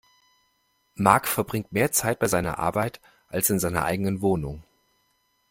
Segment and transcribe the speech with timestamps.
[0.95, 4.63] Mark verbringt mehr Zeit bei seiner Arbeit als in seiner eigenen Wohnung.